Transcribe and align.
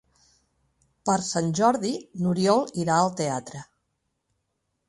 Per 1.09 1.17
Sant 1.27 1.51
Jordi 1.59 1.93
n'Oriol 2.23 2.65
irà 2.85 2.97
al 3.03 3.15
teatre. 3.23 3.63